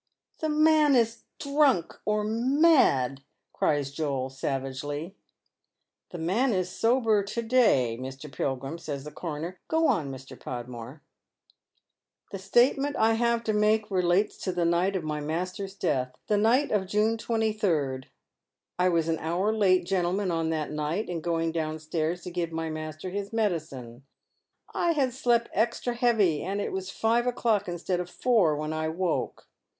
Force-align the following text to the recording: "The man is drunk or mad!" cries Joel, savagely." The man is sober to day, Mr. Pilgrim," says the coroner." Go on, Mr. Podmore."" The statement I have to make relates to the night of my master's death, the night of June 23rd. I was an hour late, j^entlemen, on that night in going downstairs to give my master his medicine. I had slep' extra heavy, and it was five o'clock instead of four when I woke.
"The 0.41 0.49
man 0.49 0.95
is 0.95 1.25
drunk 1.37 1.99
or 2.05 2.23
mad!" 2.23 3.21
cries 3.53 3.91
Joel, 3.91 4.31
savagely." 4.31 5.15
The 6.11 6.17
man 6.17 6.53
is 6.53 6.71
sober 6.71 7.21
to 7.21 7.41
day, 7.43 7.99
Mr. 8.01 8.33
Pilgrim," 8.33 8.79
says 8.79 9.03
the 9.03 9.11
coroner." 9.11 9.59
Go 9.67 9.85
on, 9.87 10.09
Mr. 10.09 10.35
Podmore."" 10.39 11.03
The 12.31 12.39
statement 12.39 12.95
I 12.95 13.13
have 13.13 13.43
to 13.43 13.53
make 13.53 13.91
relates 13.91 14.37
to 14.39 14.51
the 14.51 14.65
night 14.65 14.95
of 14.95 15.03
my 15.03 15.19
master's 15.21 15.75
death, 15.75 16.15
the 16.25 16.35
night 16.35 16.71
of 16.71 16.87
June 16.87 17.15
23rd. 17.15 18.05
I 18.79 18.89
was 18.89 19.07
an 19.07 19.19
hour 19.19 19.53
late, 19.53 19.85
j^entlemen, 19.85 20.31
on 20.33 20.49
that 20.49 20.71
night 20.71 21.09
in 21.09 21.21
going 21.21 21.51
downstairs 21.51 22.23
to 22.23 22.31
give 22.31 22.51
my 22.51 22.71
master 22.71 23.11
his 23.11 23.31
medicine. 23.31 24.03
I 24.73 24.93
had 24.93 25.13
slep' 25.13 25.47
extra 25.53 25.93
heavy, 25.93 26.41
and 26.41 26.59
it 26.59 26.71
was 26.71 26.89
five 26.89 27.27
o'clock 27.27 27.67
instead 27.67 27.99
of 27.99 28.09
four 28.09 28.55
when 28.55 28.73
I 28.73 28.87
woke. 28.89 29.47